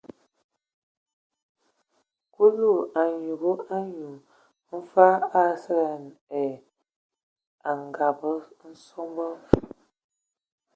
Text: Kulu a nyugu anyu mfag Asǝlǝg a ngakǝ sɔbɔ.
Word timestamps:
Kulu 2.33 2.71
a 3.01 3.03
nyugu 3.23 3.51
anyu 3.77 4.11
mfag 4.79 5.17
Asǝlǝg 5.39 6.03
a 7.69 7.71
ngakǝ 7.87 8.31
sɔbɔ. 8.85 9.27